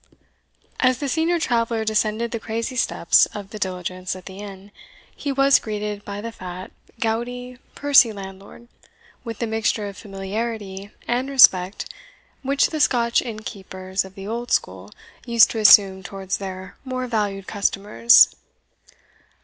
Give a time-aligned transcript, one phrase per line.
[0.79, 4.71] As the senior traveller descended the crazy steps of the diligence at the inn,
[5.15, 8.67] he was greeted by the fat, gouty, pursy landlord,
[9.23, 11.87] with that mixture of familiarity and respect
[12.41, 14.89] which the Scotch innkeepers of the old school
[15.27, 18.33] used to assume towards their more valued customers.